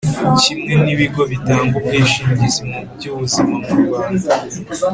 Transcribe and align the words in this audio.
kimwe 0.41 0.73
n’ibigo 0.83 1.21
bitanga 1.31 1.73
ubwishingizi 1.79 2.59
mu 2.69 2.79
by’ubuzima 2.95 3.53
mu 3.65 3.73
rwanda. 3.83 4.27